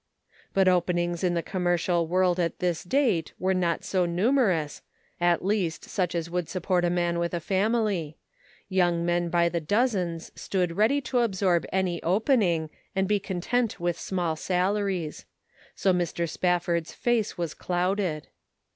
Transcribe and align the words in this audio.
But 0.55 0.67
openings 0.67 1.23
in 1.23 1.35
the 1.35 1.43
commercial 1.43 2.07
world 2.07 2.39
at 2.39 2.57
this 2.57 2.83
date 2.83 3.33
were 3.37 3.53
not 3.53 3.83
so 3.83 4.07
numerous— 4.07 4.81
at 5.31 5.45
least 5.45 5.83
such 5.85 6.15
as 6.15 6.27
would 6.27 6.49
support 6.49 6.83
a 6.83 6.89
man 6.89 7.19
with 7.19 7.35
a 7.35 7.39
family; 7.39 8.17
young 8.67 9.05
men 9.05 9.29
by 9.29 9.47
the 9.47 9.61
dozens 9.61 10.31
stood 10.35 10.75
ready 10.75 11.01
to 11.01 11.19
absorb 11.19 11.67
any 11.71 12.01
opening, 12.01 12.71
and 12.95 13.07
be 13.07 13.19
content 13.19 13.79
with 13.79 13.99
small 13.99 14.35
salaries. 14.35 15.25
So 15.75 15.93
Mr. 15.93 16.27
Spafford's 16.27 16.93
face 16.93 17.37
was 17.37 17.53
clouded. 17.53 18.27